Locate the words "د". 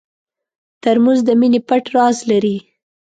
1.27-1.29